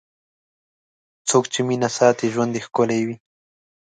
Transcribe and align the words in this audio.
څوک 1.29 1.43
چې 1.53 1.59
مینه 1.67 1.89
ساتي، 1.97 2.25
ژوند 2.33 2.53
یې 2.55 2.61
ښکلی 2.67 3.01
وي. 3.07 3.15